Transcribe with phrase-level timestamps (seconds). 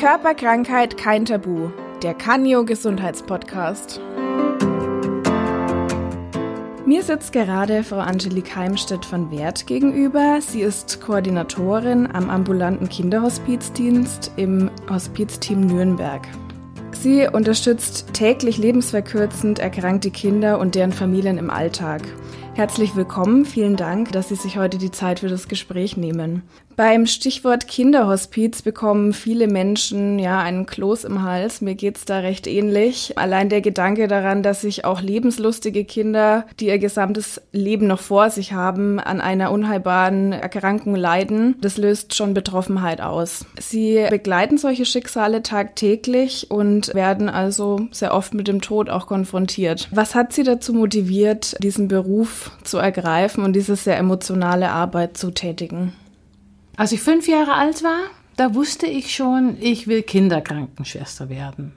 [0.00, 1.68] Körperkrankheit kein Tabu.
[2.02, 4.00] Der Canio Gesundheitspodcast.
[6.86, 10.38] Mir sitzt gerade Frau Angelique Heimstedt von Wert gegenüber.
[10.40, 16.26] Sie ist Koordinatorin am ambulanten Kinderhospizdienst im Hospizteam Nürnberg.
[16.92, 22.00] Sie unterstützt täglich lebensverkürzend erkrankte Kinder und deren Familien im Alltag.
[22.60, 26.42] Herzlich willkommen, vielen Dank, dass Sie sich heute die Zeit für das Gespräch nehmen.
[26.76, 31.60] Beim Stichwort Kinderhospiz bekommen viele Menschen ja einen Kloß im Hals.
[31.60, 33.18] Mir geht's da recht ähnlich.
[33.18, 38.30] Allein der Gedanke daran, dass sich auch lebenslustige Kinder, die ihr gesamtes Leben noch vor
[38.30, 43.44] sich haben, an einer unheilbaren Erkrankung leiden, das löst schon Betroffenheit aus.
[43.58, 49.88] Sie begleiten solche Schicksale tagtäglich und werden also sehr oft mit dem Tod auch konfrontiert.
[49.92, 55.30] Was hat Sie dazu motiviert, diesen Beruf zu ergreifen und diese sehr emotionale Arbeit zu
[55.30, 55.92] tätigen?
[56.76, 58.00] Als ich fünf Jahre alt war,
[58.36, 61.72] da wusste ich schon, ich will Kinderkrankenschwester werden.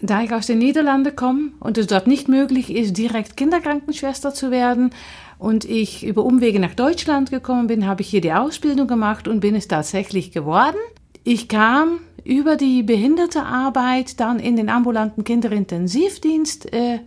[0.00, 4.50] Da ich aus den Niederlanden komme und es dort nicht möglich ist, direkt Kinderkrankenschwester zu
[4.50, 4.90] werden
[5.38, 9.40] und ich über Umwege nach Deutschland gekommen bin, habe ich hier die Ausbildung gemacht und
[9.40, 10.76] bin es tatsächlich geworden.
[11.24, 17.00] Ich kam über die Behindertearbeit dann in den ambulanten Kinderintensivdienst äh,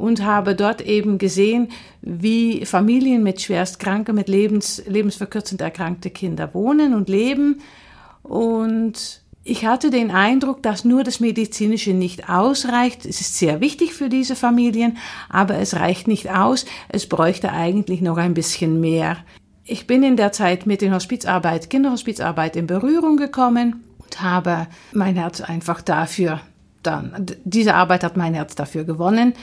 [0.00, 1.68] und habe dort eben gesehen,
[2.00, 7.60] wie Familien mit schwerstkranke, mit lebens, lebensverkürzend erkrankte Kinder wohnen und leben.
[8.22, 13.04] Und ich hatte den Eindruck, dass nur das Medizinische nicht ausreicht.
[13.04, 14.96] Es ist sehr wichtig für diese Familien,
[15.28, 16.64] aber es reicht nicht aus.
[16.88, 19.18] Es bräuchte eigentlich noch ein bisschen mehr.
[19.64, 25.16] Ich bin in der Zeit mit den Hospizarbeit, Kinderhospizarbeit in Berührung gekommen und habe mein
[25.16, 26.40] Herz einfach dafür
[26.82, 29.34] dann, diese Arbeit hat mein Herz dafür gewonnen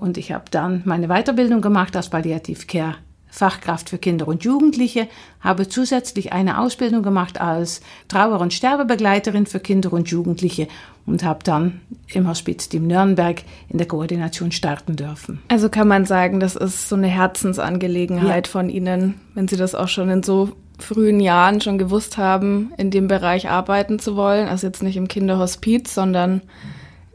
[0.00, 2.96] und ich habe dann meine Weiterbildung gemacht als Palliativ Care
[3.30, 5.08] Fachkraft für Kinder und Jugendliche,
[5.40, 10.66] habe zusätzlich eine Ausbildung gemacht als Trauer- und Sterbebegleiterin für Kinder und Jugendliche
[11.06, 15.40] und habe dann im Hospizteam Nürnberg in der Koordination starten dürfen.
[15.48, 18.50] Also kann man sagen, das ist so eine Herzensangelegenheit ja.
[18.50, 22.90] von Ihnen, wenn Sie das auch schon in so frühen Jahren schon gewusst haben, in
[22.90, 26.42] dem Bereich arbeiten zu wollen, also jetzt nicht im Kinderhospiz, sondern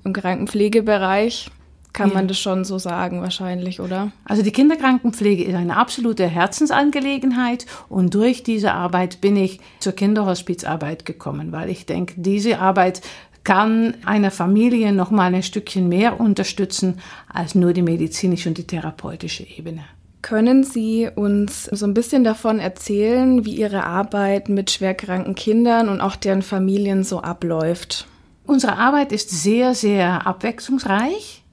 [0.04, 1.50] im Krankenpflegebereich
[1.96, 4.12] kann man das schon so sagen wahrscheinlich, oder?
[4.26, 11.06] Also die Kinderkrankenpflege ist eine absolute Herzensangelegenheit und durch diese Arbeit bin ich zur Kinderhospizarbeit
[11.06, 13.02] gekommen, weil ich denke, diese Arbeit
[13.46, 17.00] kann einer Familie noch mal ein Stückchen mehr unterstützen
[17.32, 19.86] als nur die medizinische und die therapeutische Ebene.
[20.22, 26.02] Können Sie uns so ein bisschen davon erzählen, wie Ihre Arbeit mit schwerkranken Kindern und
[26.02, 28.08] auch deren Familien so abläuft?
[28.44, 31.45] Unsere Arbeit ist sehr, sehr abwechslungsreich.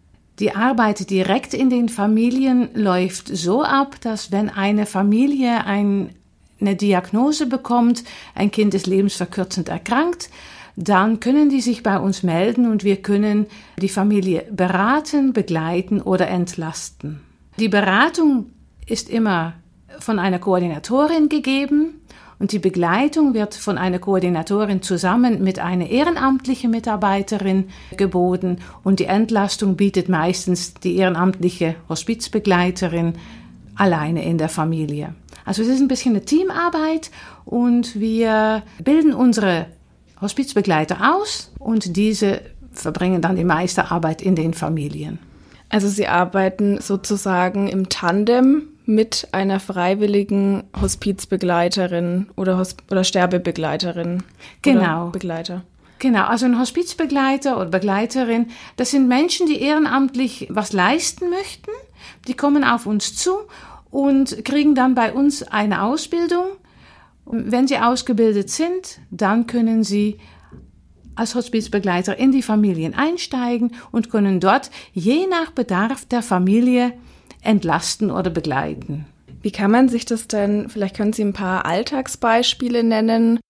[0.42, 6.10] Die Arbeit direkt in den Familien läuft so ab, dass wenn eine Familie ein,
[6.60, 8.02] eine Diagnose bekommt,
[8.34, 10.30] ein Kind ist lebensverkürzend erkrankt,
[10.74, 13.46] dann können die sich bei uns melden und wir können
[13.78, 17.20] die Familie beraten, begleiten oder entlasten.
[17.60, 18.46] Die Beratung
[18.84, 19.54] ist immer
[20.00, 22.00] von einer Koordinatorin gegeben.
[22.42, 28.56] Und die Begleitung wird von einer Koordinatorin zusammen mit einer ehrenamtlichen Mitarbeiterin geboten.
[28.82, 33.12] Und die Entlastung bietet meistens die ehrenamtliche Hospizbegleiterin
[33.76, 35.14] alleine in der Familie.
[35.44, 37.12] Also es ist ein bisschen eine Teamarbeit
[37.44, 39.66] und wir bilden unsere
[40.20, 42.40] Hospizbegleiter aus und diese
[42.72, 45.20] verbringen dann die meiste Arbeit in den Familien.
[45.68, 54.22] Also Sie arbeiten sozusagen im Tandem mit einer freiwilligen Hospizbegleiterin oder, Hosp oder Sterbebegleiterin.
[54.62, 55.04] Genau.
[55.04, 55.62] Oder Begleiter.
[55.98, 61.70] Genau, also ein Hospizbegleiter oder Begleiterin, das sind Menschen, die ehrenamtlich was leisten möchten.
[62.26, 63.32] Die kommen auf uns zu
[63.90, 66.46] und kriegen dann bei uns eine Ausbildung.
[67.24, 70.18] Wenn sie ausgebildet sind, dann können sie
[71.14, 76.94] als Hospizbegleiter in die Familien einsteigen und können dort je nach Bedarf der Familie
[77.42, 79.06] entlasten oder begleiten.
[79.42, 83.40] Wie kann man sich das denn, vielleicht können Sie ein paar Alltagsbeispiele nennen.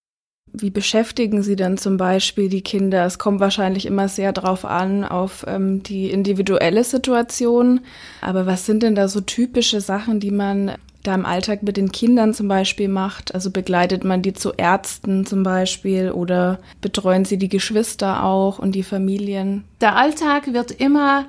[0.55, 3.07] Wie beschäftigen Sie denn zum Beispiel die Kinder?
[3.07, 7.81] Es kommt wahrscheinlich immer sehr drauf an, auf ähm, die individuelle Situation.
[8.21, 10.73] Aber was sind denn da so typische Sachen, die man
[11.03, 13.35] da im Alltag mit den Kindern zum Beispiel macht?
[13.35, 18.75] Also begleitet man die zu Ärzten zum Beispiel oder betreuen Sie die Geschwister auch und
[18.75, 19.65] die Familien?
[19.81, 21.27] Der Alltag wird immer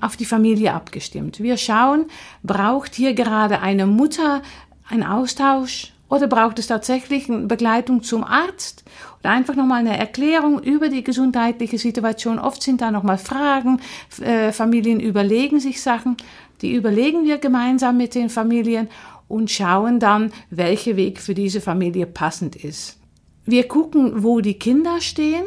[0.00, 1.40] auf die Familie abgestimmt.
[1.40, 2.06] Wir schauen,
[2.42, 4.42] braucht hier gerade eine Mutter
[4.88, 8.84] einen Austausch oder braucht es tatsächlich eine Begleitung zum Arzt
[9.20, 12.38] oder einfach nochmal eine Erklärung über die gesundheitliche Situation.
[12.38, 13.80] Oft sind da nochmal Fragen,
[14.20, 16.16] äh, Familien überlegen sich Sachen,
[16.60, 18.88] die überlegen wir gemeinsam mit den Familien
[19.28, 22.98] und schauen dann, welcher Weg für diese Familie passend ist.
[23.46, 25.44] Wir gucken, wo die Kinder stehen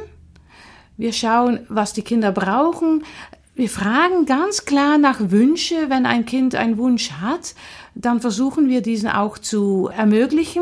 [0.98, 3.04] Wir schauen, was die Kinder brauchen.
[3.58, 5.90] Wir fragen ganz klar nach Wünsche.
[5.90, 7.56] Wenn ein Kind einen Wunsch hat,
[7.96, 10.62] dann versuchen wir diesen auch zu ermöglichen.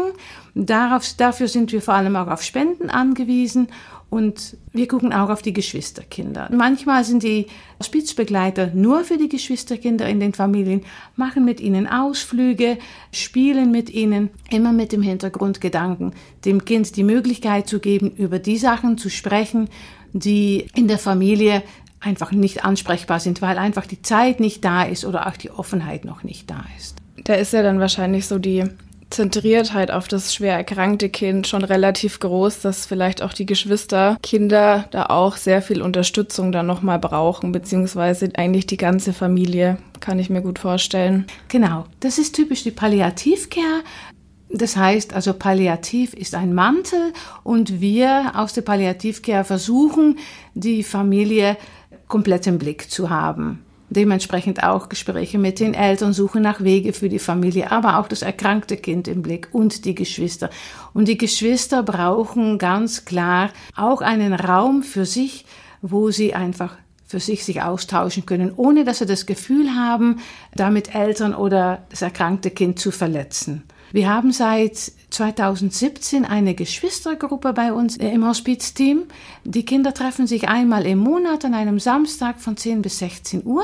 [0.54, 3.68] Darauf, dafür sind wir vor allem auch auf Spenden angewiesen
[4.10, 6.50] und wir gucken auch auf die Geschwisterkinder.
[6.54, 7.48] Manchmal sind die
[7.80, 10.86] Hospizbegleiter nur für die Geschwisterkinder in den Familien,
[11.18, 12.78] machen mit ihnen Ausflüge,
[13.12, 16.14] spielen mit ihnen, immer mit dem Hintergrundgedanken,
[16.46, 19.68] dem Kind die Möglichkeit zu geben, über die Sachen zu sprechen,
[20.14, 21.62] die in der Familie
[22.06, 26.06] einfach nicht ansprechbar sind, weil einfach die Zeit nicht da ist oder auch die Offenheit
[26.06, 26.98] noch nicht da ist.
[27.24, 28.66] Da ist ja dann wahrscheinlich so die
[29.10, 35.06] Zentriertheit auf das schwer erkrankte Kind schon relativ groß, dass vielleicht auch die Geschwisterkinder da
[35.06, 40.42] auch sehr viel Unterstützung dann nochmal brauchen, beziehungsweise eigentlich die ganze Familie, kann ich mir
[40.42, 41.26] gut vorstellen.
[41.48, 43.84] Genau, das ist typisch die Palliativcare.
[44.50, 47.14] Das heißt also, Palliativ ist ein Mantel
[47.44, 50.20] und wir aus der Palliativcare versuchen,
[50.54, 51.58] die Familie
[52.08, 53.62] komplett im Blick zu haben.
[53.90, 58.24] Dementsprechend auch Gespräche mit den Eltern, suchen nach Wege für die Familie, aber auch das
[58.24, 60.50] erkrankte Kind im Blick und die Geschwister.
[60.94, 65.46] Und die Geschwister brauchen ganz klar auch einen Raum für sich,
[65.82, 66.76] wo sie einfach
[67.06, 70.20] für sich sich austauschen können, ohne dass sie das Gefühl haben,
[70.56, 73.64] damit Eltern oder das erkrankte Kind zu verletzen.
[73.92, 79.04] Wir haben seit 2017 eine Geschwistergruppe bei uns im Hospizteam.
[79.44, 83.64] Die Kinder treffen sich einmal im Monat an einem Samstag von 10 bis 16 Uhr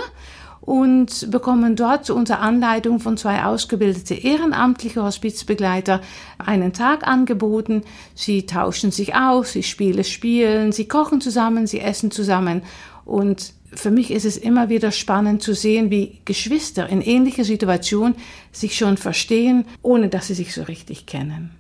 [0.61, 6.01] und bekommen dort unter Anleitung von zwei ausgebildete ehrenamtliche Hospizbegleiter
[6.38, 7.81] einen Tag angeboten.
[8.13, 12.61] Sie tauschen sich aus, sie spielen Spielen, sie kochen zusammen, sie essen zusammen
[13.05, 18.15] und für mich ist es immer wieder spannend zu sehen, wie Geschwister in ähnlicher Situation
[18.51, 21.51] sich schon verstehen, ohne dass sie sich so richtig kennen.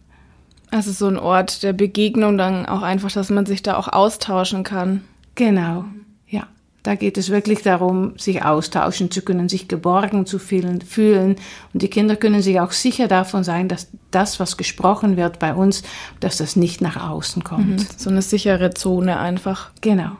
[0.71, 4.63] Also so ein Ort der Begegnung dann auch einfach, dass man sich da auch austauschen
[4.63, 5.03] kann.
[5.35, 5.85] Genau,
[6.27, 6.47] ja.
[6.83, 10.79] Da geht es wirklich darum, sich austauschen zu können, sich geborgen zu fühlen.
[11.73, 15.53] Und die Kinder können sich auch sicher davon sein, dass das, was gesprochen wird bei
[15.53, 15.83] uns,
[16.21, 17.67] dass das nicht nach außen kommt.
[17.67, 17.85] Mhm.
[17.97, 19.71] So eine sichere Zone einfach.
[19.81, 20.17] Genau.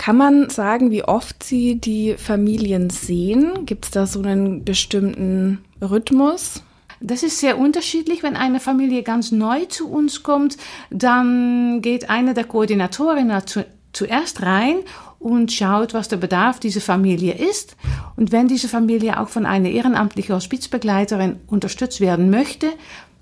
[0.00, 3.66] Kann man sagen, wie oft Sie die Familien sehen?
[3.66, 6.62] Gibt es da so einen bestimmten Rhythmus?
[7.02, 8.22] Das ist sehr unterschiedlich.
[8.22, 10.56] Wenn eine Familie ganz neu zu uns kommt,
[10.88, 14.76] dann geht eine der Koordinatorinnen zu, zuerst rein
[15.18, 17.76] und schaut, was der Bedarf dieser Familie ist.
[18.16, 22.68] Und wenn diese Familie auch von einer ehrenamtlichen Hospizbegleiterin unterstützt werden möchte,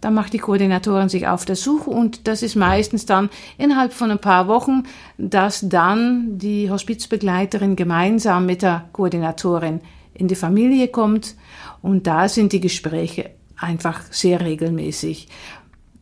[0.00, 4.10] dann macht die Koordinatorin sich auf der Suche und das ist meistens dann innerhalb von
[4.10, 4.84] ein paar Wochen,
[5.16, 9.80] dass dann die Hospizbegleiterin gemeinsam mit der Koordinatorin
[10.14, 11.34] in die Familie kommt
[11.82, 15.28] und da sind die Gespräche einfach sehr regelmäßig.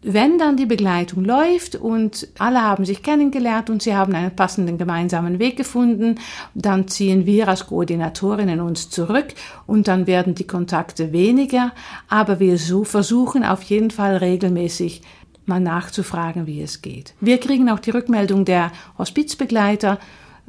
[0.08, 4.78] Wenn dann die Begleitung läuft und alle haben sich kennengelernt und sie haben einen passenden
[4.78, 6.20] gemeinsamen Weg gefunden,
[6.54, 9.34] dann ziehen wir als Koordinatorinnen uns zurück
[9.66, 11.72] und dann werden die Kontakte weniger,
[12.08, 15.02] aber wir so versuchen auf jeden Fall regelmäßig
[15.44, 17.14] mal nachzufragen, wie es geht.
[17.20, 19.98] Wir kriegen auch die Rückmeldung der Hospizbegleiter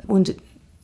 [0.06, 0.36] und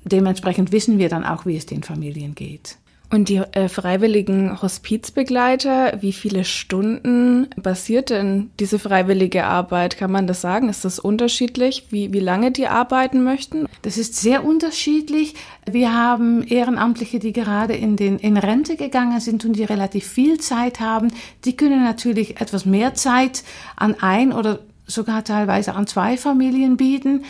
[0.03, 2.77] dementsprechend wissen wir dann auch, wie es den Familien geht.
[3.13, 9.99] Und die äh, freiwilligen Hospizbegleiter, wie viele Stunden basiert denn diese freiwillige Arbeit?
[9.99, 10.67] Kann man das sagen?
[10.67, 13.67] Ist das unterschiedlich, wie, wie lange die arbeiten möchten?
[13.83, 15.35] Das ist sehr unterschiedlich.
[15.69, 20.39] Wir haben Ehrenamtliche, die gerade in, den, in Rente gegangen sind und die relativ viel
[20.39, 21.09] Zeit haben.
[21.45, 23.43] Die können natürlich etwas mehr Zeit
[23.75, 27.25] an ein oder sogar teilweise an zwei Familien bieten.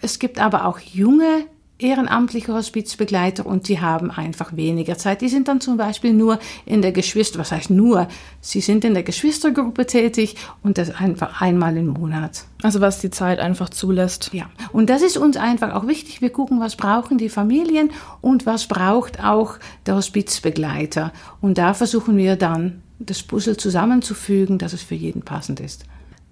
[0.00, 1.44] Es gibt aber auch junge
[1.78, 5.20] ehrenamtliche Hospizbegleiter und die haben einfach weniger Zeit.
[5.20, 8.08] Die sind dann zum Beispiel nur in der Geschwister, was heißt nur?
[8.40, 12.44] Sie sind in der Geschwistergruppe tätig und das einfach einmal im Monat.
[12.62, 14.30] Also was die Zeit einfach zulässt.
[14.32, 14.50] Ja.
[14.72, 16.20] Und das ist uns einfach auch wichtig.
[16.20, 21.12] Wir gucken, was brauchen die Familien und was braucht auch der Hospizbegleiter.
[21.40, 25.84] Und da versuchen wir dann das Puzzle zusammenzufügen, dass es für jeden passend ist.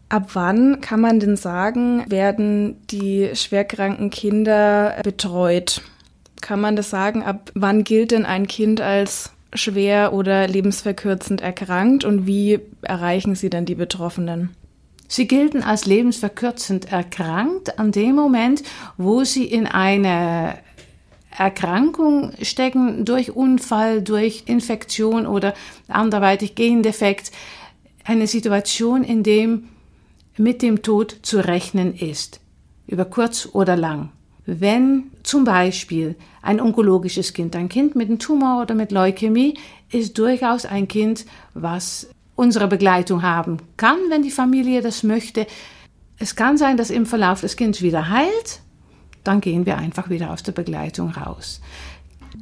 [0.08, 5.82] Ab wann kann man denn sagen, werden die schwerkranken Kinder betreut?
[6.40, 7.25] Kann man das sagen?
[7.25, 13.50] Ab wann gilt denn ein Kind als schwer oder lebensverkürzend erkrankt und wie erreichen Sie
[13.50, 14.50] denn die Betroffenen?
[15.08, 18.62] Sie gelten als lebensverkürzend erkrankt an dem Moment,
[18.96, 20.58] wo sie in eine
[21.36, 25.54] Erkrankung stecken durch Unfall, durch Infektion oder
[25.88, 27.30] anderweitig Gendefekt.
[28.04, 29.68] Eine Situation, in dem
[30.38, 32.40] mit dem Tod zu rechnen ist,
[32.87, 34.11] über kurz oder lang.
[34.45, 39.55] Wenn zum Beispiel ein onkologisches Kind, ein Kind mit einem Tumor oder mit Leukämie,
[39.90, 45.47] ist durchaus ein Kind, was unsere Begleitung haben kann, wenn die Familie das möchte.
[46.19, 48.61] Es kann sein, dass im Verlauf des Kindes wieder heilt,
[49.25, 51.61] dann gehen wir einfach wieder aus der Begleitung raus.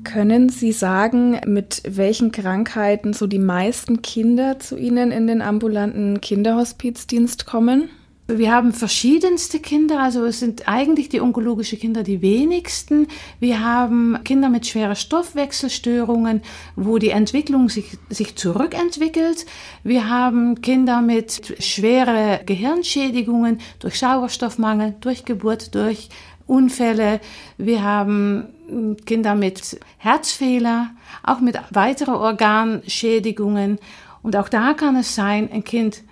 [0.03, 6.21] Können Sie sagen, mit welchen Krankheiten so die meisten Kinder zu Ihnen in den ambulanten
[6.21, 7.89] Kinderhospizdienst kommen?
[8.27, 13.07] Wir haben verschiedenste Kinder, also es sind eigentlich die onkologischen Kinder die wenigsten.
[13.39, 16.41] Wir haben Kinder mit schweren Stoffwechselstörungen,
[16.75, 19.45] wo die Entwicklung sich, sich zurückentwickelt.
[19.83, 26.09] Wir haben Kinder mit schweren Gehirnschädigungen durch Sauerstoffmangel, durch Geburt, durch
[26.47, 27.21] Unfälle.
[27.59, 30.91] Wir haben Kinder mit Herzfehler,
[31.23, 33.79] auch mit weiteren Organschädigungen.
[34.23, 36.03] Und auch da kann es sein, ein Kind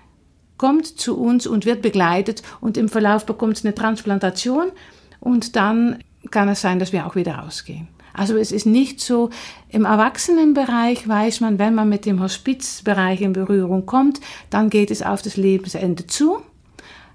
[0.59, 4.71] kommt zu uns und wird begleitet und im Verlauf bekommt es eine Transplantation
[5.19, 5.99] und dann
[6.31, 7.89] kann es sein, dass wir auch wieder rausgehen.
[8.15, 9.31] Also es ist nicht so,
[9.71, 14.21] im Erwachsenenbereich weiß man, wenn man mit dem Hospizbereich in Berührung kommt,
[14.51, 16.43] dann geht es auf das Lebensende zu.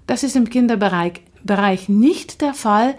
[0.06, 2.94] Das ist im Kinderbereich Bereich nicht der Fall.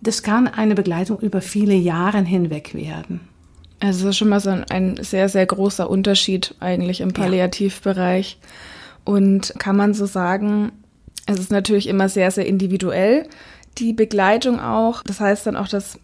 [0.00, 3.20] Das kann eine Begleitung über viele Jahre hinweg werden.
[3.80, 8.38] Also das ist schon mal so ein, ein sehr, sehr großer Unterschied eigentlich im Palliativbereich.
[8.40, 8.48] Ja.
[9.04, 10.72] Und kann man so sagen,
[11.26, 13.28] es ist natürlich immer sehr, sehr individuell,
[13.78, 15.02] die Begleitung auch.
[15.02, 15.98] Das heißt dann auch, dass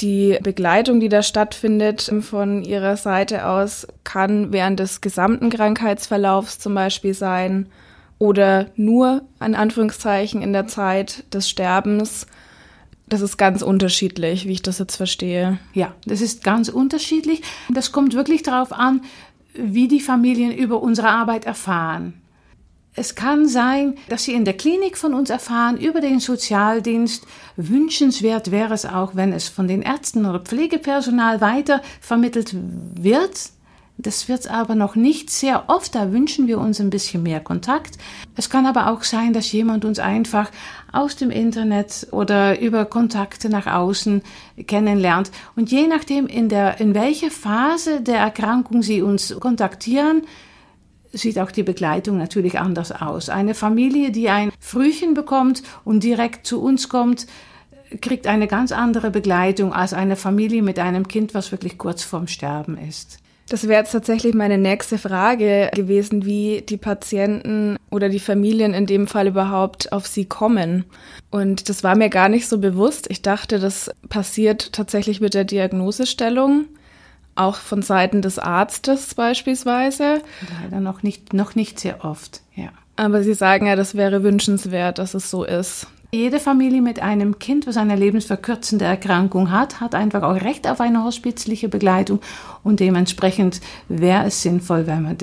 [0.00, 6.74] die Begleitung, die da stattfindet von ihrer Seite aus, kann während des gesamten Krankheitsverlaufs zum
[6.74, 7.66] Beispiel sein
[8.22, 12.28] oder nur an Anführungszeichen in der Zeit des Sterbens.
[13.08, 15.58] Das ist ganz unterschiedlich, wie ich das jetzt verstehe.
[15.74, 17.42] Ja, das ist ganz unterschiedlich.
[17.68, 19.00] Das kommt wirklich darauf an,
[19.54, 22.14] wie die Familien über unsere Arbeit erfahren.
[22.94, 27.26] Es kann sein, dass Sie in der Klinik von uns erfahren über den Sozialdienst.
[27.56, 33.50] Wünschenswert wäre es auch, wenn es von den Ärzten oder Pflegepersonal weiter vermittelt wird.
[33.98, 37.98] Das wird aber noch nicht sehr oft, da wünschen wir uns ein bisschen mehr Kontakt.
[38.36, 40.50] Es kann aber auch sein, dass jemand uns einfach
[40.92, 44.22] aus dem Internet oder über Kontakte nach außen
[44.66, 45.30] kennenlernt.
[45.56, 50.22] Und je nachdem, in, der, in welcher Phase der Erkrankung Sie uns kontaktieren,
[51.12, 53.28] sieht auch die Begleitung natürlich anders aus.
[53.28, 57.26] Eine Familie, die ein Frühchen bekommt und direkt zu uns kommt,
[58.00, 62.26] kriegt eine ganz andere Begleitung als eine Familie mit einem Kind, was wirklich kurz vorm
[62.26, 63.21] Sterben ist.
[63.48, 68.86] Das wäre jetzt tatsächlich meine nächste Frage gewesen, wie die Patienten oder die Familien in
[68.86, 70.84] dem Fall überhaupt auf sie kommen.
[71.30, 73.06] Und das war mir gar nicht so bewusst.
[73.10, 76.66] Ich dachte, das passiert tatsächlich mit der Diagnosestellung,
[77.34, 80.22] auch von Seiten des Arztes beispielsweise.
[80.62, 82.68] Leider noch nicht, noch nicht sehr oft, ja.
[82.96, 85.86] Aber Sie sagen ja, das wäre wünschenswert, dass es so ist.
[86.14, 90.82] Jede Familie mit einem Kind, was eine lebensverkürzende Erkrankung hat, hat einfach auch Recht auf
[90.82, 92.20] eine hospizliche Begleitung
[92.62, 95.16] und dementsprechend wäre es sinnvoll, wenn man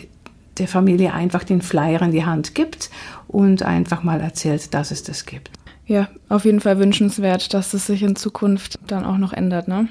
[0.57, 2.89] der Familie einfach den Flyer in die Hand gibt
[3.27, 5.51] und einfach mal erzählt, dass es das gibt.
[5.85, 9.89] Ja, auf jeden Fall wünschenswert, dass es sich in Zukunft dann auch noch ändert, ne?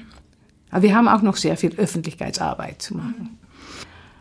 [0.69, 3.37] Aber wir haben auch noch sehr viel Öffentlichkeitsarbeit zu machen.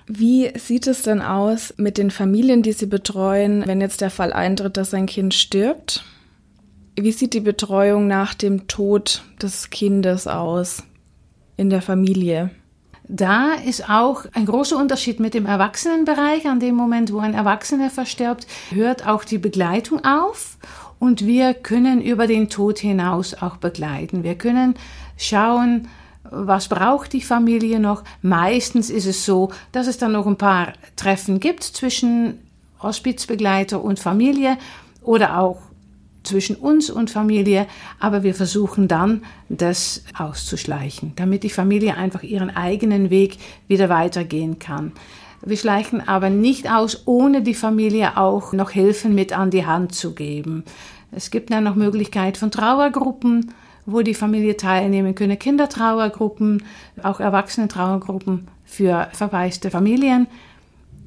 [0.06, 4.32] Wie sieht es denn aus mit den Familien, die Sie betreuen, wenn jetzt der Fall
[4.32, 6.04] eintritt, dass ein Kind stirbt?
[7.00, 10.82] Wie sieht die Betreuung nach dem Tod des Kindes aus
[11.56, 12.50] in der Familie?
[13.04, 16.48] Da ist auch ein großer Unterschied mit dem Erwachsenenbereich.
[16.48, 20.58] An dem Moment, wo ein Erwachsener verstirbt, hört auch die Begleitung auf
[20.98, 24.24] und wir können über den Tod hinaus auch begleiten.
[24.24, 24.74] Wir können
[25.16, 25.86] schauen,
[26.24, 28.02] was braucht die Familie noch.
[28.22, 32.40] Meistens ist es so, dass es dann noch ein paar Treffen gibt zwischen
[32.82, 34.58] Hospizbegleiter und Familie
[35.00, 35.67] oder auch
[36.28, 37.66] zwischen uns und Familie,
[37.98, 44.58] aber wir versuchen dann, das auszuschleichen, damit die Familie einfach ihren eigenen Weg wieder weitergehen
[44.58, 44.92] kann.
[45.44, 49.94] Wir schleichen aber nicht aus, ohne die Familie auch noch Hilfen mit an die Hand
[49.94, 50.64] zu geben.
[51.12, 53.52] Es gibt dann noch Möglichkeit von Trauergruppen,
[53.86, 56.62] wo die Familie teilnehmen können, Kindertrauergruppen,
[57.02, 60.26] auch Erwachsene-Trauergruppen für verwaiste Familien.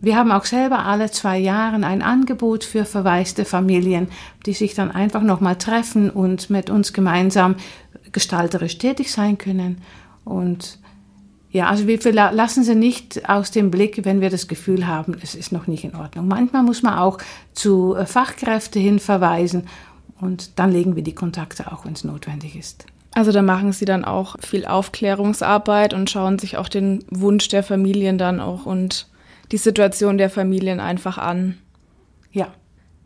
[0.01, 4.08] Wir haben auch selber alle zwei Jahre ein Angebot für verwaiste Familien,
[4.48, 7.55] die sich dann einfach nochmal treffen und mit uns gemeinsam
[8.12, 9.77] gestalterisch tätig sein können.
[10.25, 10.79] Und
[11.51, 15.36] ja, also wir lassen sie nicht aus dem Blick, wenn wir das Gefühl haben, es
[15.36, 16.27] ist noch nicht in Ordnung.
[16.27, 17.20] Manchmal muss man auch
[17.53, 19.67] zu äh, Fachkräften hin verweisen
[20.20, 22.86] und dann legen wir die Kontakte auch, wenn es notwendig ist.
[23.13, 27.63] Also da machen Sie dann auch viel Aufklärungsarbeit und schauen sich auch den Wunsch der
[27.63, 29.11] Familien dann auch und
[29.51, 31.58] die Situation der Familien einfach an.
[32.31, 32.53] Ja.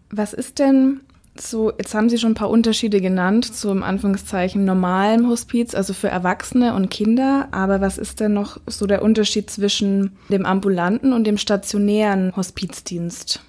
[0.10, 1.02] Was ist denn
[1.38, 6.08] so, jetzt haben Sie schon ein paar Unterschiede genannt zum Anführungszeichen normalen Hospiz, also für
[6.08, 7.50] Erwachsene und Kinder.
[7.52, 13.42] Aber was ist denn noch so der Unterschied zwischen dem ambulanten und dem stationären Hospizdienst?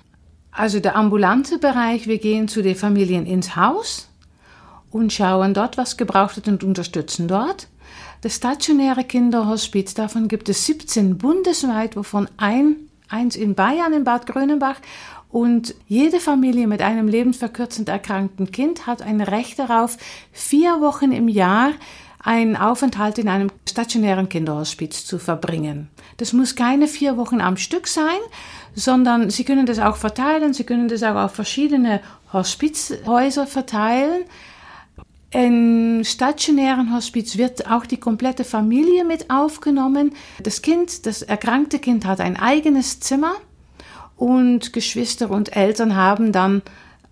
[0.51, 4.09] Also der ambulante Bereich, wir gehen zu den Familien ins Haus
[4.91, 7.69] und schauen dort, was gebraucht wird und unterstützen dort.
[8.23, 12.77] Das stationäre Kinderhospiz, davon gibt es 17 bundesweit, wovon ein,
[13.09, 14.77] eins in Bayern, in Bad Grönenbach.
[15.29, 19.97] Und jede Familie mit einem lebensverkürzend erkrankten Kind hat ein Recht darauf,
[20.33, 21.73] vier Wochen im Jahr
[22.27, 25.89] einen Aufenthalt in einem stationären Kinderhospiz zu verbringen.
[26.17, 28.19] Das muss keine vier Wochen am Stück sein,
[28.75, 32.01] sondern Sie können das auch verteilen, Sie können das auch auf verschiedene
[32.33, 34.25] Hospizhäuser verteilen.
[35.31, 40.13] Im stationären Hospiz wird auch die komplette Familie mit aufgenommen.
[40.43, 43.35] Das Kind, das erkrankte Kind hat ein eigenes Zimmer
[44.17, 46.63] und Geschwister und Eltern haben dann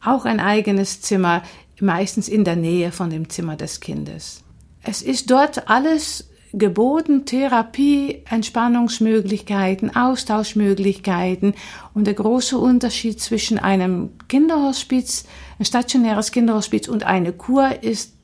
[0.02, 1.42] auch ein eigenes Zimmer,
[1.80, 4.42] meistens in der Nähe von dem Zimmer des Kindes.
[4.82, 11.54] Es ist dort alles geboten, Therapie, Entspannungsmöglichkeiten, Austauschmöglichkeiten
[11.94, 15.26] und der große Unterschied zwischen einem Kinderhospiz,
[15.58, 18.14] ein stationäres Kinderhospiz und eine Kur ist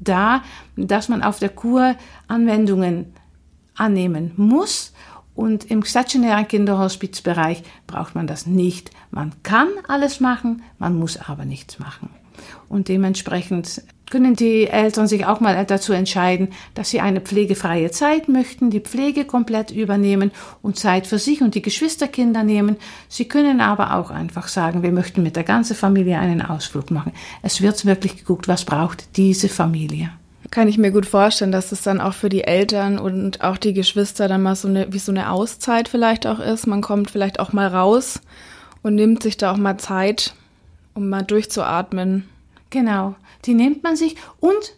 [0.00, 0.42] da,
[0.76, 1.96] dass man auf der Kur
[2.28, 3.12] Anwendungen
[3.74, 4.92] annehmen muss
[5.34, 8.90] und im stationären Kinderhospizbereich braucht man das nicht.
[9.10, 12.10] Man kann alles machen, man muss aber nichts machen.
[12.68, 18.28] Und dementsprechend können die Eltern sich auch mal dazu entscheiden, dass sie eine pflegefreie Zeit
[18.28, 20.30] möchten, die Pflege komplett übernehmen
[20.62, 22.76] und Zeit für sich und die Geschwisterkinder nehmen.
[23.08, 27.12] Sie können aber auch einfach sagen, wir möchten mit der ganzen Familie einen Ausflug machen.
[27.42, 30.10] Es wird wirklich geguckt, was braucht diese Familie.
[30.50, 33.72] Kann ich mir gut vorstellen, dass es dann auch für die Eltern und auch die
[33.72, 36.66] Geschwister dann mal so eine, wie so eine Auszeit vielleicht auch ist.
[36.66, 38.20] Man kommt vielleicht auch mal raus
[38.82, 40.34] und nimmt sich da auch mal Zeit,
[40.92, 42.28] um mal durchzuatmen.
[42.70, 44.74] Genau, die nimmt man sich und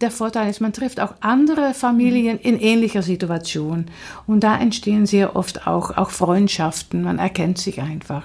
[0.00, 3.86] der Vorteil ist, man trifft auch andere Familien in ähnlicher Situation.
[4.26, 7.02] Und da entstehen sehr oft auch, auch Freundschaften.
[7.02, 8.24] Man erkennt sich einfach.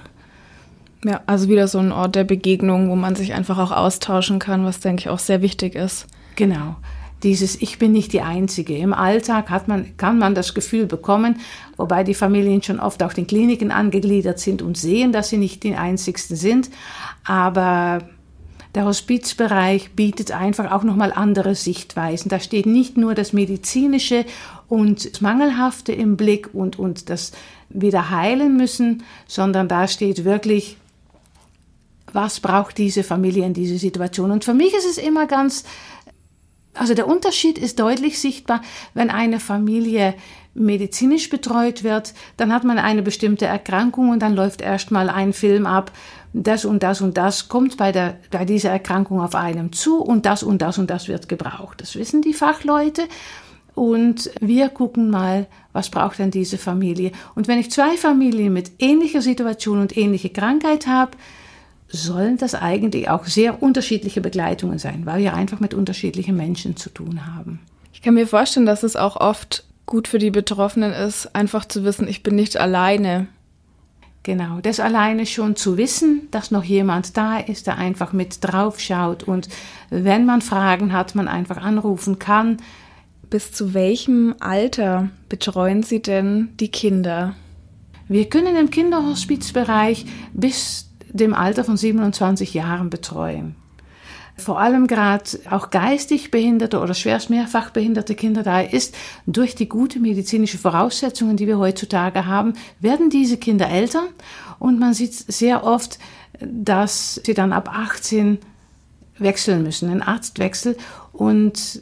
[1.05, 4.65] Ja, also wieder so ein Ort der Begegnung, wo man sich einfach auch austauschen kann,
[4.65, 6.07] was denke ich auch sehr wichtig ist.
[6.35, 6.75] Genau.
[7.23, 8.75] Dieses Ich bin nicht die Einzige.
[8.77, 11.39] Im Alltag hat man, kann man das Gefühl bekommen,
[11.77, 15.63] wobei die Familien schon oft auch den Kliniken angegliedert sind und sehen, dass sie nicht
[15.63, 16.69] die Einzigsten sind.
[17.23, 17.99] Aber
[18.75, 22.29] der Hospizbereich bietet einfach auch nochmal andere Sichtweisen.
[22.29, 24.25] Da steht nicht nur das Medizinische
[24.69, 27.33] und das Mangelhafte im Blick und, und das
[27.69, 30.77] wieder heilen müssen, sondern da steht wirklich,
[32.13, 34.31] was braucht diese Familie in dieser Situation.
[34.31, 35.63] Und für mich ist es immer ganz,
[36.73, 38.61] also der Unterschied ist deutlich sichtbar,
[38.93, 40.13] wenn eine Familie
[40.53, 45.65] medizinisch betreut wird, dann hat man eine bestimmte Erkrankung und dann läuft erstmal ein Film
[45.65, 45.91] ab,
[46.33, 50.25] das und das und das kommt bei, der, bei dieser Erkrankung auf einem zu und
[50.25, 51.81] das und das und das wird gebraucht.
[51.81, 53.03] Das wissen die Fachleute.
[53.73, 57.13] Und wir gucken mal, was braucht denn diese Familie.
[57.35, 61.11] Und wenn ich zwei Familien mit ähnlicher Situation und ähnlicher Krankheit habe,
[61.87, 66.89] sollen das eigentlich auch sehr unterschiedliche Begleitungen sein, weil wir einfach mit unterschiedlichen Menschen zu
[66.89, 67.59] tun haben.
[67.93, 71.83] Ich kann mir vorstellen, dass es auch oft gut für die Betroffenen ist, einfach zu
[71.83, 73.27] wissen, ich bin nicht alleine.
[74.23, 78.79] Genau, das alleine schon zu wissen, dass noch jemand da ist, der einfach mit drauf
[78.79, 79.49] schaut und
[79.89, 82.57] wenn man Fragen hat, man einfach anrufen kann.
[83.29, 87.35] Bis zu welchem Alter betreuen Sie denn die Kinder?
[88.07, 93.57] Wir können im Kinderhospizbereich bis dem Alter von 27 Jahren betreuen
[94.41, 99.69] vor allem gerade auch geistig behinderte oder schwerst mehrfach behinderte Kinder da ist, durch die
[99.69, 104.03] gute medizinische Voraussetzungen, die wir heutzutage haben, werden diese Kinder älter.
[104.59, 105.99] Und man sieht sehr oft,
[106.39, 108.39] dass sie dann ab 18
[109.17, 110.77] wechseln müssen, einen Arztwechsel.
[111.13, 111.81] Und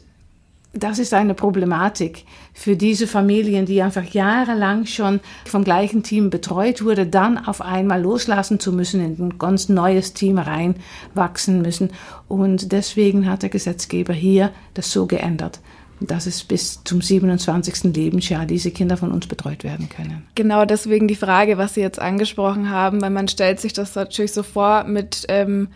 [0.72, 6.84] das ist eine Problematik für diese Familien, die einfach jahrelang schon vom gleichen Team betreut
[6.84, 11.90] wurde, dann auf einmal loslassen zu müssen, in ein ganz neues Team reinwachsen müssen.
[12.28, 15.58] Und deswegen hat der Gesetzgeber hier das so geändert,
[16.00, 17.92] dass es bis zum 27.
[17.94, 20.24] Lebensjahr diese Kinder von uns betreut werden können.
[20.36, 24.32] Genau deswegen die Frage, was Sie jetzt angesprochen haben, weil man stellt sich das natürlich
[24.32, 25.68] so vor mit ähm,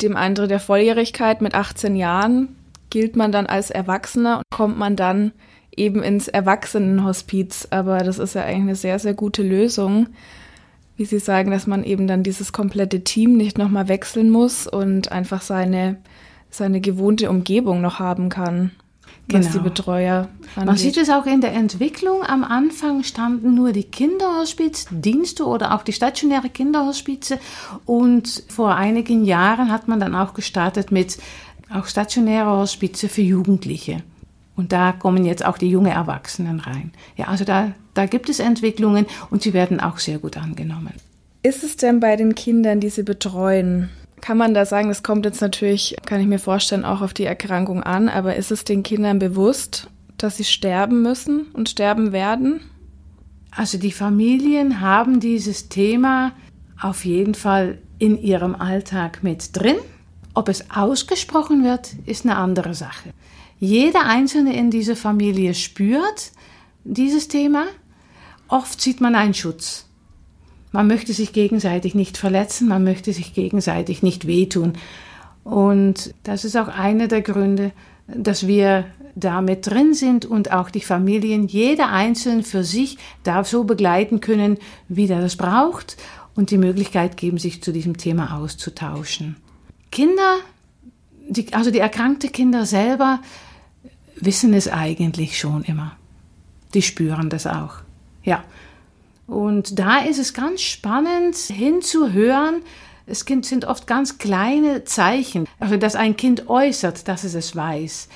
[0.00, 2.57] dem Eintritt der Volljährigkeit mit 18 Jahren
[2.90, 5.32] gilt man dann als Erwachsener und kommt man dann
[5.76, 7.68] eben ins Erwachsenenhospiz.
[7.70, 10.08] Aber das ist ja eigentlich eine sehr, sehr gute Lösung,
[10.96, 15.12] wie Sie sagen, dass man eben dann dieses komplette Team nicht nochmal wechseln muss und
[15.12, 15.98] einfach seine,
[16.50, 18.72] seine gewohnte Umgebung noch haben kann.
[19.30, 19.58] Was genau.
[19.58, 20.64] die Betreuer angeht.
[20.64, 22.22] Man sieht es auch in der Entwicklung.
[22.22, 27.38] Am Anfang standen nur die Kinderhospizdienste oder auch die stationäre Kinderhospize.
[27.84, 31.18] Und vor einigen Jahren hat man dann auch gestartet mit
[31.72, 34.02] auch stationäre Hospize für Jugendliche.
[34.56, 36.92] Und da kommen jetzt auch die jungen Erwachsenen rein.
[37.16, 40.94] Ja, also da, da gibt es Entwicklungen und sie werden auch sehr gut angenommen.
[41.42, 45.24] Ist es denn bei den Kindern, die Sie betreuen, Kann man da sagen, das kommt
[45.24, 48.82] jetzt natürlich, kann ich mir vorstellen, auch auf die Erkrankung an, aber ist es den
[48.82, 52.60] Kindern bewusst, dass sie sterben müssen und sterben werden?
[53.50, 56.32] Also die Familien haben dieses Thema
[56.80, 59.76] auf jeden Fall in ihrem Alltag mit drin.
[60.38, 63.10] Ob es ausgesprochen wird, ist eine andere Sache.
[63.58, 66.30] Jeder Einzelne in dieser Familie spürt
[66.84, 67.64] dieses Thema.
[68.46, 69.86] Oft sieht man einen Schutz.
[70.70, 74.74] Man möchte sich gegenseitig nicht verletzen, man möchte sich gegenseitig nicht wehtun.
[75.42, 77.72] Und das ist auch einer der Gründe,
[78.06, 78.84] dass wir
[79.16, 84.20] da mit drin sind und auch die Familien, jeder einzeln für sich darf so begleiten
[84.20, 85.96] können, wie der das braucht
[86.36, 89.34] und die Möglichkeit geben, sich zu diesem Thema auszutauschen.
[89.90, 90.38] Kinder,
[91.28, 93.20] die, also die erkrankten Kinder selber,
[94.16, 95.96] wissen es eigentlich schon immer.
[96.74, 97.76] Die spüren das auch.
[98.22, 98.44] Ja.
[99.26, 102.62] Und da ist es ganz spannend hinzuhören.
[103.06, 108.08] Es sind oft ganz kleine Zeichen, also dass ein Kind äußert, dass es es weiß.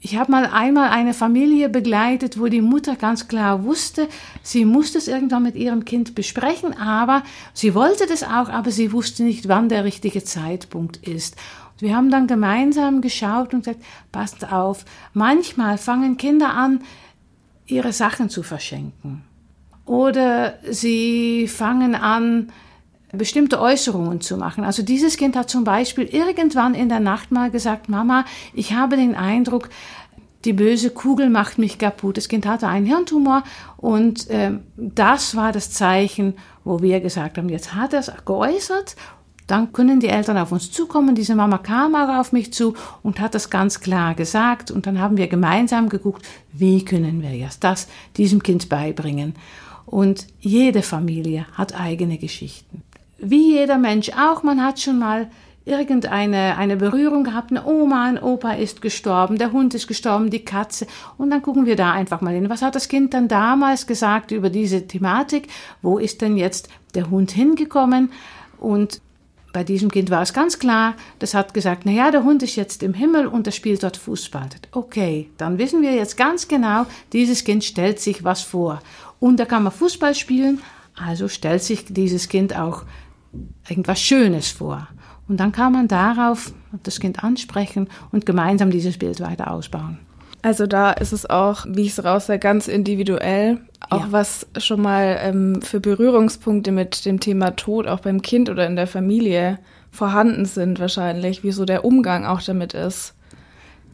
[0.00, 4.08] Ich habe mal einmal eine Familie begleitet, wo die Mutter ganz klar wusste,
[4.42, 7.22] sie musste es irgendwann mit ihrem Kind besprechen, aber
[7.54, 11.36] sie wollte das auch, aber sie wusste nicht, wann der richtige Zeitpunkt ist.
[11.78, 13.82] Wir haben dann gemeinsam geschaut und gesagt,
[14.12, 16.82] passt auf, manchmal fangen Kinder an,
[17.66, 19.24] ihre Sachen zu verschenken.
[19.84, 22.52] Oder sie fangen an,
[23.12, 24.64] bestimmte Äußerungen zu machen.
[24.64, 28.96] Also dieses Kind hat zum Beispiel irgendwann in der Nacht mal gesagt, Mama, ich habe
[28.96, 29.68] den Eindruck,
[30.44, 32.16] die böse Kugel macht mich kaputt.
[32.16, 33.42] Das Kind hatte einen Hirntumor
[33.76, 38.96] und äh, das war das Zeichen, wo wir gesagt haben, jetzt hat er es geäußert
[39.46, 41.14] dann können die Eltern auf uns zukommen.
[41.14, 44.70] Diese Mama kam auch auf mich zu und hat das ganz klar gesagt.
[44.70, 49.34] Und dann haben wir gemeinsam geguckt, wie können wir jetzt das diesem Kind beibringen.
[49.84, 52.82] Und jede Familie hat eigene Geschichten.
[53.18, 55.28] Wie jeder Mensch auch, man hat schon mal
[55.66, 60.44] irgendeine eine Berührung gehabt, eine Oma, ein Opa ist gestorben, der Hund ist gestorben, die
[60.44, 60.86] Katze.
[61.18, 62.48] Und dann gucken wir da einfach mal hin.
[62.48, 65.48] Was hat das Kind dann damals gesagt über diese Thematik?
[65.82, 68.12] Wo ist denn jetzt der Hund hingekommen?
[68.58, 69.00] Und
[69.52, 72.82] bei diesem Kind war es ganz klar, das hat gesagt, naja, der Hund ist jetzt
[72.82, 74.50] im Himmel und er spielt dort Fußball.
[74.70, 78.80] Okay, dann wissen wir jetzt ganz genau, dieses Kind stellt sich was vor.
[79.18, 80.60] Und da kann man Fußball spielen,
[80.94, 82.84] also stellt sich dieses Kind auch
[83.68, 84.88] irgendwas Schönes vor.
[85.28, 89.98] Und dann kann man darauf das Kind ansprechen und gemeinsam dieses Bild weiter ausbauen.
[90.42, 93.58] Also da ist es auch, wie ich es raushöre, ganz individuell.
[93.90, 94.12] Auch ja.
[94.12, 98.76] was schon mal ähm, für Berührungspunkte mit dem Thema Tod auch beim Kind oder in
[98.76, 99.58] der Familie
[99.90, 103.14] vorhanden sind wahrscheinlich, wie so der Umgang auch damit ist.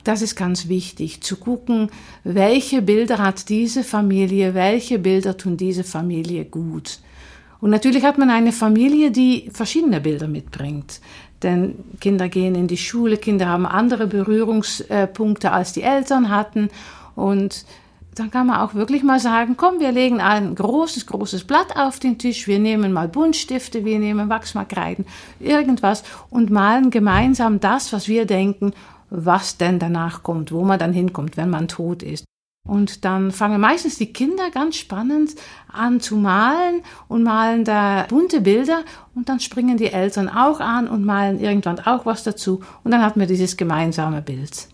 [0.05, 1.91] Das ist ganz wichtig, zu gucken,
[2.25, 6.99] welche Bilder hat diese Familie, welche Bilder tun diese Familie gut.
[7.63, 11.01] Und natürlich hat man eine Familie, die verschiedene Bilder mitbringt.
[11.45, 16.71] Denn Kinder gehen in die Schule, Kinder haben andere Berührungspunkte, als die Eltern hatten.
[17.15, 17.65] Und
[18.17, 22.01] dann kann man auch wirklich mal sagen, komm, wir legen ein großes, großes Blatt auf
[22.01, 25.07] den Tisch, wir nehmen mal Buntstifte, wir nehmen Wachsmalkreiden,
[25.39, 28.73] irgendwas und malen gemeinsam das, was wir denken,
[29.09, 32.25] was denn danach kommt, wo man dann hinkommt, wenn man tot ist.
[32.65, 35.35] Und dann fangen meistens die Kinder ganz spannend
[35.67, 38.85] an zu malen und malen da bunte Bilder
[39.17, 43.03] und dann springen die Eltern auch an und malen irgendwann auch was dazu und dann
[43.03, 44.69] hat man dieses gemeinsame Bild.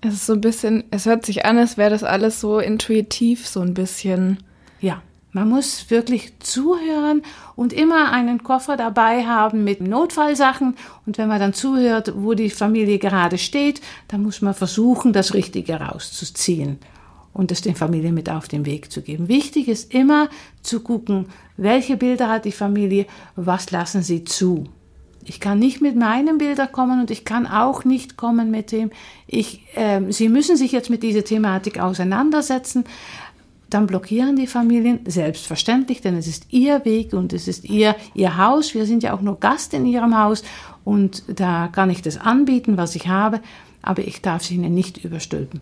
[0.00, 3.46] Es ist so ein bisschen, es hört sich an, als wäre das alles so intuitiv,
[3.46, 4.38] so ein bisschen.
[4.80, 5.02] Ja,
[5.36, 7.20] man muss wirklich zuhören
[7.56, 10.76] und immer einen Koffer dabei haben mit Notfallsachen.
[11.04, 15.34] Und wenn man dann zuhört, wo die Familie gerade steht, dann muss man versuchen, das
[15.34, 16.78] Richtige rauszuziehen
[17.34, 19.28] und es den Familien mit auf den Weg zu geben.
[19.28, 20.30] Wichtig ist immer
[20.62, 21.26] zu gucken,
[21.58, 24.64] welche Bilder hat die Familie, was lassen sie zu.
[25.28, 28.90] Ich kann nicht mit meinen Bildern kommen und ich kann auch nicht kommen mit dem,
[29.26, 32.84] ich, äh, Sie müssen sich jetzt mit dieser Thematik auseinandersetzen
[33.70, 38.36] dann blockieren die Familien selbstverständlich, denn es ist ihr Weg und es ist ihr, ihr
[38.36, 38.74] Haus.
[38.74, 40.44] Wir sind ja auch nur Gast in ihrem Haus
[40.84, 43.40] und da kann ich das anbieten, was ich habe,
[43.82, 45.60] aber ich darf es ihnen nicht überstülpen.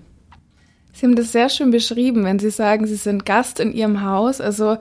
[0.93, 4.41] Sie haben das sehr schön beschrieben, wenn Sie sagen, Sie sind Gast in Ihrem Haus.
[4.41, 4.77] Also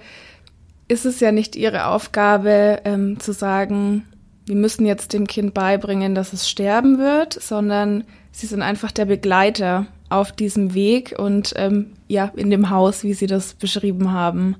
[0.88, 4.06] ist es ja nicht Ihre Aufgabe ähm, zu sagen,
[4.46, 9.06] wir müssen jetzt dem Kind beibringen, dass es sterben wird, sondern Sie sind einfach der
[9.06, 14.56] Begleiter auf diesem Weg und ähm, ja, in dem Haus, wie Sie das beschrieben haben.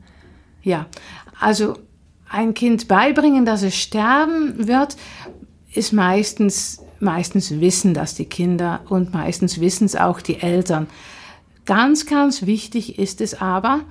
[0.64, 0.88] Ja,
[1.40, 1.78] also
[2.30, 4.98] ein Kind beibringen, dass es sterben wird,
[5.74, 10.88] ist meistens, meistens wissen das die Kinder und meistens wissen es auch die Eltern.
[11.66, 13.82] Ganz, ganz wichtig ist es aber,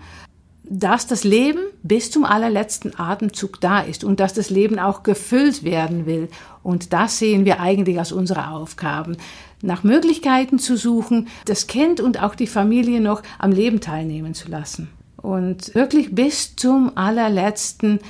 [0.65, 5.65] dass das Leben bis zum allerletzten Atemzug da ist und dass das Leben auch gefüllt
[5.65, 6.29] werden will.
[6.63, 9.17] Und das sehen wir eigentlich als unsere Aufgaben.
[9.63, 14.49] Nach Möglichkeiten zu suchen, das Kind und auch die Familie noch am Leben teilnehmen zu
[14.49, 14.91] lassen.
[15.17, 18.01] Und wirklich bis zum allerletzten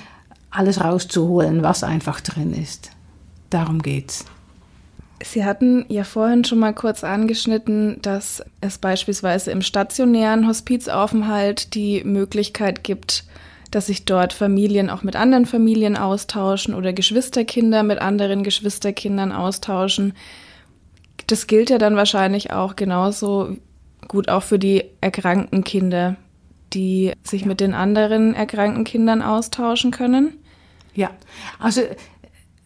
[0.50, 2.90] alles rauszuholen, was einfach drin ist.
[3.50, 4.24] Darum geht's.
[5.24, 12.02] Sie hatten ja vorhin schon mal kurz angeschnitten, dass es beispielsweise im stationären Hospizaufenthalt die
[12.04, 13.24] Möglichkeit gibt,
[13.70, 20.14] dass sich dort Familien auch mit anderen Familien austauschen oder Geschwisterkinder mit anderen Geschwisterkindern austauschen.
[21.32, 23.56] Das gilt ja dann wahrscheinlich auch genauso
[24.06, 26.16] gut auch für die erkrankten Kinder,
[26.74, 27.46] die sich ja.
[27.48, 30.34] mit den anderen erkrankten Kindern austauschen können.
[30.94, 31.08] Ja,
[31.58, 31.80] also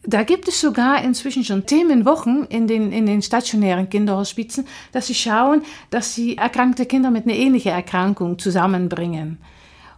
[0.02, 5.14] da gibt es sogar inzwischen schon Themenwochen in den, in den stationären Kinderhospizen, dass sie
[5.14, 9.38] schauen, dass sie erkrankte Kinder mit einer ähnlichen Erkrankung zusammenbringen.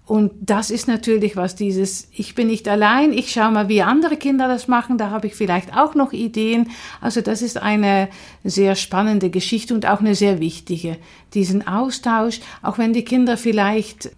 [0.08, 4.16] Und das ist natürlich was dieses, ich bin nicht allein, ich schaue mal, wie andere
[4.16, 6.70] Kinder das machen, da habe ich vielleicht auch noch Ideen.
[7.02, 8.08] Also das ist eine
[8.42, 10.96] sehr spannende Geschichte und auch eine sehr wichtige,
[11.34, 14.10] diesen Austausch, auch wenn die Kinder vielleicht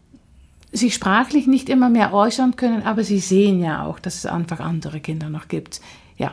[0.71, 4.61] sich sprachlich nicht immer mehr äußern können, aber sie sehen ja auch, dass es einfach
[4.61, 5.81] andere Kinder noch gibt.
[6.17, 6.31] Ja.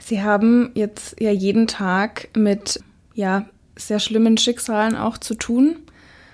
[0.00, 2.78] Sie haben jetzt ja jeden Tag mit
[3.14, 5.78] ja sehr schlimmen Schicksalen auch zu tun.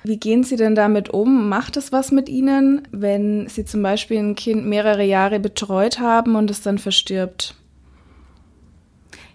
[0.02, 1.48] Wie gehen Sie denn damit um?
[1.48, 6.36] Macht es was mit Ihnen, wenn Sie zum Beispiel ein Kind mehrere Jahre betreut haben
[6.36, 7.54] und es dann verstirbt?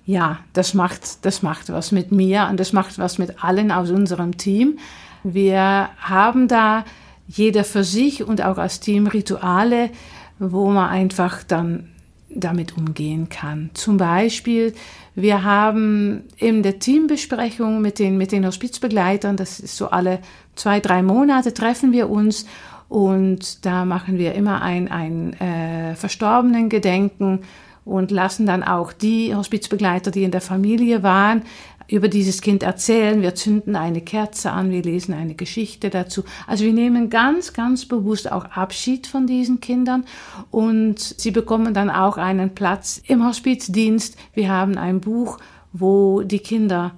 [0.06, 3.90] Ja, das macht, das macht was mit mir und das macht was mit allen aus
[3.90, 4.78] unserem Team.
[5.24, 6.86] Wir haben da
[7.28, 9.90] jeder für sich und auch als Team Rituale,
[10.38, 11.90] wo man einfach dann
[12.30, 13.70] damit umgehen kann.
[13.74, 14.74] Zum Beispiel,
[15.16, 20.20] wir haben in der Teambesprechung mit den, mit den Hospizbegleitern, das ist so alle
[20.56, 22.46] zwei, drei Monate, treffen wir uns
[22.88, 27.42] und da machen wir immer ein, ein äh, verstorbenen Gedenken
[27.84, 31.44] und lassen dann auch die Hospizbegleiter, die in der Familie waren,
[31.88, 33.22] über dieses Kind erzählen.
[33.22, 36.24] Wir zünden eine Kerze an, wir lesen eine Geschichte dazu.
[36.48, 40.06] Also wir nehmen ganz, ganz bewusst auch Abschied von diesen Kindern
[40.52, 44.18] und sie bekommen dann auch einen Platz im Hospizdienst.
[44.34, 45.38] Wir haben ein Buch,
[45.74, 46.94] wo die Kinder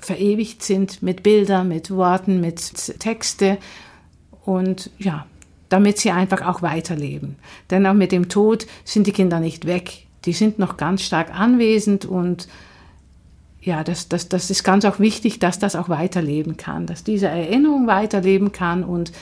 [0.00, 3.58] verewigt sind mit Bildern, mit Worten, mit Texte
[4.44, 5.26] und ja,
[5.68, 7.36] damit sie einfach auch weiterleben.
[7.70, 10.06] Denn auch mit dem Tod sind die Kinder nicht weg.
[10.24, 12.48] Die sind noch ganz stark anwesend und
[13.60, 17.26] ja, das, das, das ist ganz auch wichtig, dass das auch weiterleben kann, dass diese
[17.26, 19.12] Erinnerung weiterleben kann und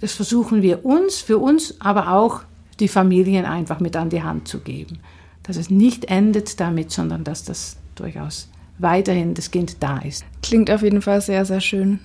[0.00, 2.42] das versuchen wir uns, für uns, aber auch
[2.80, 4.98] die Familien einfach mit an die Hand zu geben.
[5.44, 10.24] Dass es nicht endet damit, sondern dass das durchaus weiterhin das Kind da ist.
[10.42, 12.00] Klingt auf jeden Fall sehr, sehr schön.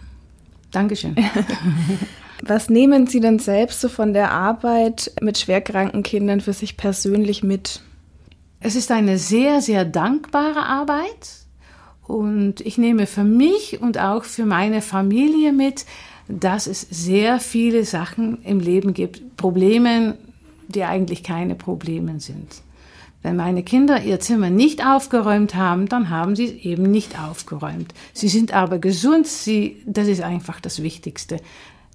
[0.71, 1.15] Dankeschön.
[2.43, 7.41] Was nehmen Sie denn selbst so von der Arbeit mit schwerkranken Kindern für sich persönlich
[7.43, 7.81] mit?
[8.59, 11.45] Es ist eine sehr, sehr dankbare Arbeit
[12.03, 15.85] und ich nehme für mich und auch für meine Familie mit,
[16.27, 20.17] dass es sehr viele Sachen im Leben gibt, Probleme,
[20.67, 22.61] die eigentlich keine Probleme sind.
[23.23, 27.93] Wenn meine Kinder ihr Zimmer nicht aufgeräumt haben, dann haben sie es eben nicht aufgeräumt.
[28.13, 31.37] Sie sind aber gesund, sie, das ist einfach das Wichtigste.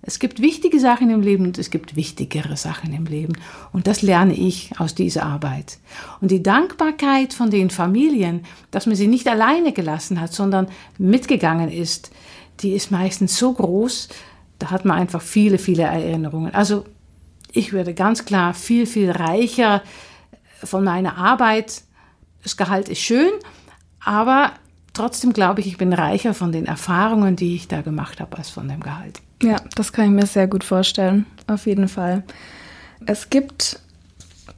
[0.05, 3.35] Es gibt wichtige Sachen im Leben und es gibt wichtigere Sachen im Leben.
[3.73, 5.79] Und das lerne ich aus dieser Arbeit.
[6.21, 10.67] Und die Dankbarkeit von den Familien, dass man sie nicht alleine gelassen hat, sondern
[10.99, 12.11] mitgegangen ist,
[12.61, 14.09] die ist meistens so groß,
[14.59, 16.53] da hat man einfach viele, viele Erinnerungen.
[16.53, 16.85] Also
[17.53, 19.83] ich werde ganz klar viel, viel reicher
[20.65, 21.83] von meiner Arbeit.
[22.43, 23.31] Das Gehalt ist schön,
[24.05, 24.53] aber
[24.93, 28.51] trotzdem glaube ich, ich bin reicher von den Erfahrungen, die ich da gemacht habe, als
[28.51, 29.21] von dem Gehalt.
[29.43, 32.23] Ja, das kann ich mir sehr gut vorstellen, auf jeden Fall.
[33.07, 33.81] Es gibt,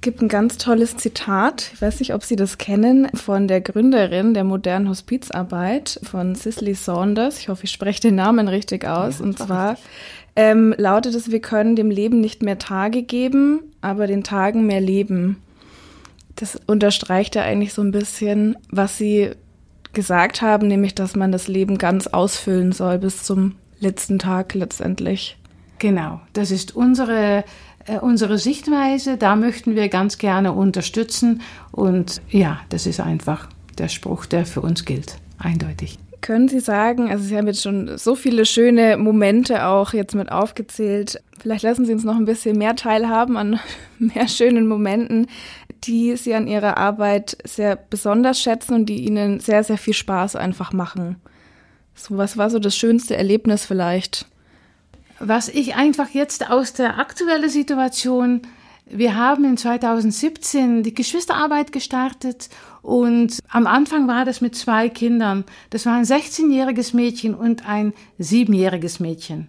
[0.02, 4.34] gibt ein ganz tolles Zitat, ich weiß nicht, ob Sie das kennen, von der Gründerin
[4.34, 7.38] der modernen Hospizarbeit, von Cicely Saunders.
[7.38, 9.20] Ich hoffe, ich spreche den Namen richtig aus.
[9.20, 9.76] Ja, Und zwar
[10.36, 14.80] ähm, lautet es, wir können dem Leben nicht mehr Tage geben, aber den Tagen mehr
[14.80, 15.40] Leben.
[16.36, 19.30] Das unterstreicht ja eigentlich so ein bisschen, was Sie
[19.92, 25.38] gesagt haben, nämlich, dass man das Leben ganz ausfüllen soll bis zum letzten Tag letztendlich.
[25.78, 27.44] Genau, das ist unsere,
[27.86, 29.16] äh, unsere Sichtweise.
[29.16, 31.42] Da möchten wir ganz gerne unterstützen.
[31.70, 35.16] Und ja, das ist einfach der Spruch, der für uns gilt.
[35.38, 35.98] Eindeutig.
[36.24, 40.32] Können Sie sagen, also Sie haben jetzt schon so viele schöne Momente auch jetzt mit
[40.32, 41.22] aufgezählt.
[41.38, 43.60] Vielleicht lassen Sie uns noch ein bisschen mehr teilhaben an
[43.98, 45.26] mehr schönen Momenten,
[45.84, 50.36] die Sie an Ihrer Arbeit sehr besonders schätzen und die Ihnen sehr, sehr viel Spaß
[50.36, 51.16] einfach machen.
[51.94, 54.24] So, was war so das schönste Erlebnis vielleicht?
[55.18, 58.40] Was ich einfach jetzt aus der aktuellen Situation,
[58.86, 62.48] wir haben in 2017 die Geschwisterarbeit gestartet
[62.84, 65.44] und am Anfang war das mit zwei Kindern.
[65.70, 69.48] Das war ein 16-jähriges Mädchen und ein siebenjähriges Mädchen.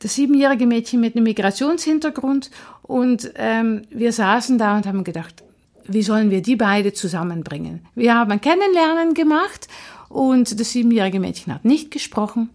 [0.00, 2.50] Das siebenjährige Mädchen mit einem Migrationshintergrund
[2.82, 5.44] und ähm, wir saßen da und haben gedacht,
[5.86, 7.86] wie sollen wir die beide zusammenbringen?
[7.94, 9.68] Wir haben ein Kennenlernen gemacht
[10.08, 12.50] und das siebenjährige Mädchen hat nicht gesprochen.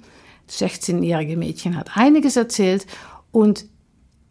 [0.48, 2.86] Das 16-jährige Mädchen hat einiges erzählt
[3.32, 3.66] und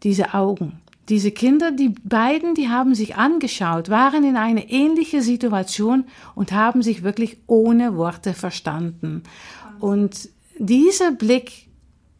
[0.03, 6.05] diese Augen, diese Kinder, die beiden, die haben sich angeschaut, waren in eine ähnliche Situation
[6.35, 9.23] und haben sich wirklich ohne Worte verstanden.
[9.81, 11.67] Und dieser Blick,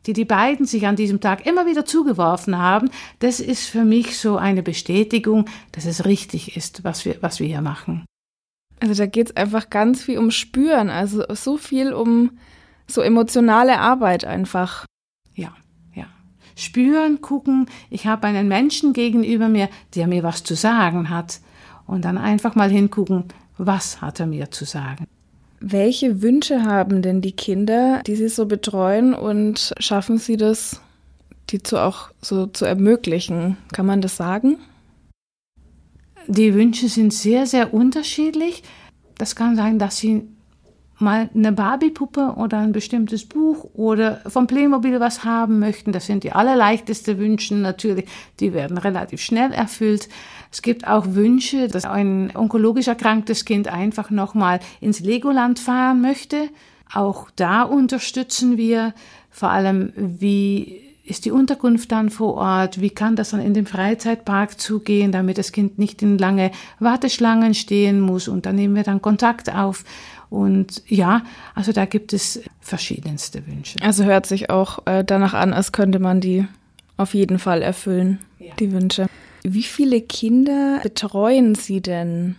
[0.05, 4.19] die die beiden sich an diesem Tag immer wieder zugeworfen haben, das ist für mich
[4.19, 8.03] so eine Bestätigung, dass es richtig ist, was wir, was wir hier machen.
[8.81, 12.31] Also da geht es einfach ganz viel um Spüren, also so viel um
[12.87, 14.85] so emotionale Arbeit einfach.
[15.33, 15.53] Ja, ja.
[16.61, 21.39] Spüren, gucken, ich habe einen Menschen gegenüber mir, der mir was zu sagen hat.
[21.87, 23.25] Und dann einfach mal hingucken,
[23.57, 25.05] was hat er mir zu sagen.
[25.59, 30.81] Welche Wünsche haben denn die Kinder, die Sie so betreuen und schaffen Sie das,
[31.49, 33.57] die zu auch so zu ermöglichen?
[33.71, 34.57] Kann man das sagen?
[36.27, 38.63] Die Wünsche sind sehr, sehr unterschiedlich.
[39.17, 40.27] Das kann sein, dass sie
[41.01, 45.91] mal eine Barbie-Puppe oder ein bestimmtes Buch oder vom Playmobil was haben möchten.
[45.91, 48.05] Das sind die allerleichtesten Wünsche natürlich.
[48.39, 50.09] Die werden relativ schnell erfüllt.
[50.51, 56.49] Es gibt auch Wünsche, dass ein onkologisch erkranktes Kind einfach nochmal ins Legoland fahren möchte.
[56.93, 58.93] Auch da unterstützen wir
[59.29, 62.79] vor allem, wie ist die Unterkunft dann vor Ort?
[62.79, 67.53] Wie kann das dann in dem Freizeitpark zugehen, damit das Kind nicht in lange Warteschlangen
[67.53, 68.27] stehen muss?
[68.27, 69.83] Und dann nehmen wir dann Kontakt auf.
[70.31, 71.23] Und ja,
[71.55, 73.77] also da gibt es verschiedenste Wünsche.
[73.81, 76.47] Also hört sich auch äh, danach an, als könnte man die
[76.95, 78.53] auf jeden Fall erfüllen, ja.
[78.57, 79.07] die Wünsche.
[79.43, 82.37] Wie viele Kinder betreuen Sie denn?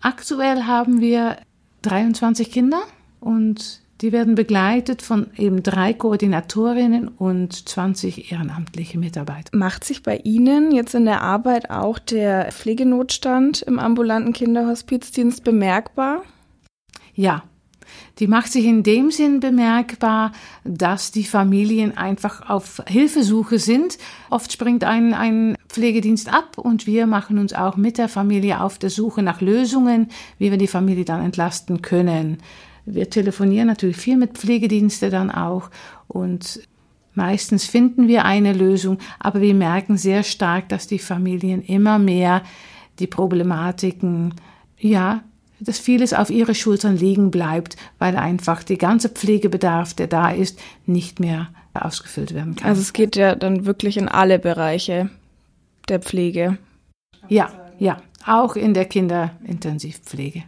[0.00, 1.36] Aktuell haben wir
[1.82, 2.82] 23 Kinder
[3.20, 9.56] und die werden begleitet von eben drei Koordinatorinnen und 20 ehrenamtliche Mitarbeiter.
[9.56, 16.24] Macht sich bei Ihnen jetzt in der Arbeit auch der Pflegenotstand im ambulanten Kinderhospizdienst bemerkbar?
[17.14, 17.44] Ja,
[18.18, 20.32] die macht sich in dem Sinn bemerkbar,
[20.64, 23.98] dass die Familien einfach auf Hilfesuche sind.
[24.30, 28.78] Oft springt ein, ein Pflegedienst ab und wir machen uns auch mit der Familie auf
[28.78, 32.38] der Suche nach Lösungen, wie wir die Familie dann entlasten können.
[32.86, 35.70] Wir telefonieren natürlich viel mit Pflegediensten dann auch
[36.06, 36.60] und
[37.14, 42.42] meistens finden wir eine Lösung, aber wir merken sehr stark, dass die Familien immer mehr
[42.98, 44.34] die Problematiken,
[44.78, 45.22] ja,
[45.60, 50.58] dass vieles auf ihre Schultern liegen bleibt, weil einfach der ganze Pflegebedarf, der da ist,
[50.86, 52.68] nicht mehr ausgefüllt werden kann.
[52.68, 55.10] Also es geht ja dann wirklich in alle Bereiche
[55.88, 56.58] der Pflege.
[57.28, 60.44] Ja, ja, auch in der Kinderintensivpflege.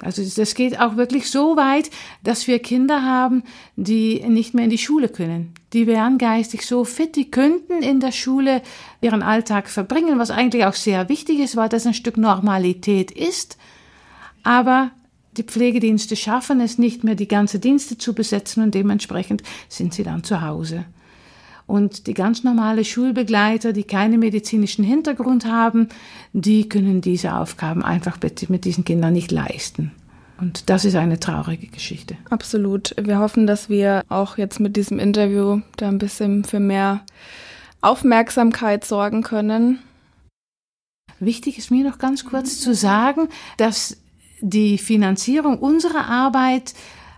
[0.00, 1.90] Also das geht auch wirklich so weit,
[2.22, 3.44] dass wir Kinder haben,
[3.76, 5.54] die nicht mehr in die Schule können.
[5.72, 8.60] Die wären geistig so fit, die könnten in der Schule
[9.00, 13.56] ihren Alltag verbringen, was eigentlich auch sehr wichtig ist, weil das ein Stück Normalität ist.
[14.46, 14.92] Aber
[15.36, 20.04] die Pflegedienste schaffen es nicht mehr, die ganze Dienste zu besetzen und dementsprechend sind sie
[20.04, 20.84] dann zu Hause.
[21.66, 25.88] Und die ganz normale Schulbegleiter, die keinen medizinischen Hintergrund haben,
[26.32, 29.90] die können diese Aufgaben einfach mit diesen Kindern nicht leisten.
[30.40, 32.16] Und das ist eine traurige Geschichte.
[32.30, 32.94] Absolut.
[32.96, 37.00] Wir hoffen, dass wir auch jetzt mit diesem Interview da ein bisschen für mehr
[37.80, 39.80] Aufmerksamkeit sorgen können.
[41.18, 43.96] Wichtig ist mir noch ganz kurz zu sagen, dass
[44.40, 46.74] die Finanzierung unserer Arbeit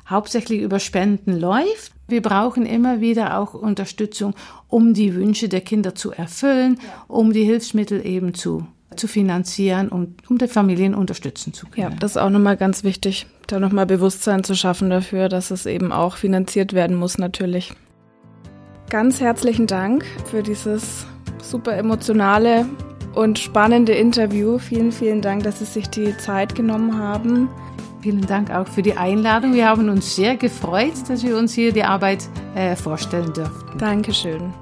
[0.08, 1.92] hauptsächlich über Spenden läuft.
[2.08, 4.34] Wir brauchen immer wieder auch Unterstützung,
[4.68, 10.30] um die Wünsche der Kinder zu erfüllen, um die Hilfsmittel eben zu, zu finanzieren und
[10.30, 11.92] um die Familien unterstützen zu können.
[11.92, 15.66] Ja, das ist auch nochmal ganz wichtig, da nochmal Bewusstsein zu schaffen dafür, dass es
[15.66, 17.74] eben auch finanziert werden muss natürlich.
[18.88, 21.06] Ganz herzlichen Dank für dieses
[21.42, 22.64] super emotionale
[23.18, 24.58] und spannende Interview.
[24.58, 27.48] Vielen, vielen Dank, dass Sie sich die Zeit genommen haben.
[28.00, 29.54] Vielen Dank auch für die Einladung.
[29.54, 33.76] Wir haben uns sehr gefreut, dass wir uns hier die Arbeit äh, vorstellen dürften.
[33.76, 34.54] Dankeschön.